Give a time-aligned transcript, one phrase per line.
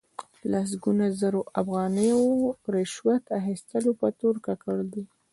[0.41, 2.21] د لسګونو زرو افغانیو
[2.73, 5.03] رشوت اخستلو په تور ککړ دي.